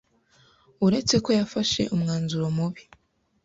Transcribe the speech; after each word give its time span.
uretse 0.85 1.15
ko 1.23 1.29
yafashe 1.39 1.81
umwanzuro 1.95 2.45
mubi 2.57 2.83